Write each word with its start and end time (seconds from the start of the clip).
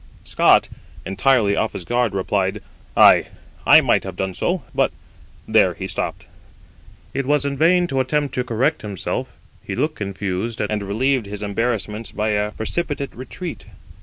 Scott, 0.23 0.67
entirely 1.05 1.55
off 1.55 1.73
his 1.73 1.85
guard, 1.85 2.15
replied, 2.15 2.63
"Ay, 2.97 3.27
I 3.67 3.81
might 3.81 4.03
have 4.03 4.15
done 4.15 4.33
so; 4.33 4.63
but" 4.73 4.91
there 5.55 5.75
he 5.75 5.87
stopped. 5.87 6.25
It 7.13 7.27
was 7.27 7.45
in 7.45 7.55
vain 7.55 7.85
to 7.85 7.99
attempt 7.99 8.33
to 8.33 8.43
correct 8.43 8.81
himself; 8.81 9.33
he 9.63 9.75
looked 9.75 9.97
confused, 9.97 10.59
and 10.59 10.81
relieved 10.81 11.27
his 11.27 11.43
embarrassment 11.43 12.15
by 12.15 12.29
a 12.29 12.49
precipitate 12.49 13.13
retreat.' 13.15 13.65